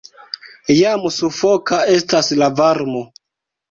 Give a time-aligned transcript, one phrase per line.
[0.77, 3.09] Jam sufoka estas la varmo.